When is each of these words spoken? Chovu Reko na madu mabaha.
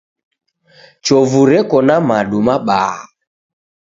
Chovu 1.05 1.41
Reko 1.49 1.77
na 1.87 1.95
madu 2.07 2.37
mabaha. 2.47 3.01